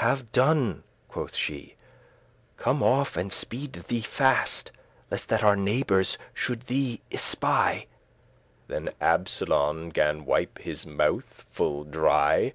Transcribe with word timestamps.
"Have 0.00 0.32
done," 0.32 0.84
quoth 1.06 1.34
she, 1.34 1.74
"come 2.56 2.82
off, 2.82 3.14
and 3.14 3.30
speed 3.30 3.74
thee 3.74 4.00
fast, 4.00 4.72
Lest 5.10 5.28
that 5.28 5.44
our 5.44 5.54
neighebours 5.54 6.16
should 6.32 6.62
thee 6.62 7.02
espy." 7.12 7.86
Then 8.68 8.94
Absolon 9.02 9.90
gan 9.90 10.24
wipe 10.24 10.56
his 10.60 10.86
mouth 10.86 11.44
full 11.50 11.84
dry. 11.84 12.54